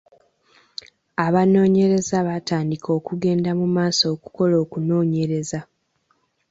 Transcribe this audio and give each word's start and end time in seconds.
Abanoonyereza 1.25 2.17
baatandika 2.27 2.87
okugenda 2.97 3.49
mu 3.59 3.67
masomero 3.77 4.13
okukola 4.17 4.55
okunoonyereza. 4.63 5.59